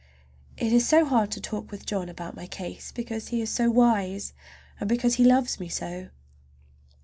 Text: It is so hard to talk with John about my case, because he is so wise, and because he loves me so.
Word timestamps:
It 0.57 0.73
is 0.73 0.87
so 0.89 1.05
hard 1.05 1.29
to 1.29 1.39
talk 1.39 1.69
with 1.69 1.85
John 1.85 2.09
about 2.09 2.35
my 2.35 2.47
case, 2.47 2.91
because 2.91 3.27
he 3.27 3.39
is 3.39 3.51
so 3.51 3.69
wise, 3.69 4.33
and 4.79 4.89
because 4.89 5.13
he 5.17 5.23
loves 5.23 5.59
me 5.59 5.69
so. 5.69 6.09